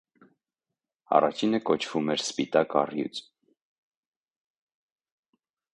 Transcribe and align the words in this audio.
Առաջինը 1.17 1.59
կոչվում 1.71 2.09
էր 2.15 2.23
«սպիտակ 2.23 2.75
առյուծ»։ 2.83 3.23